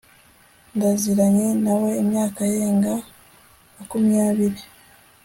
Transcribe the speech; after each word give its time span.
ndaziranye 0.75 1.47
nawe 1.63 1.89
imyaka 2.03 2.39
irenga 2.53 2.93
makumyabiri 3.75 4.61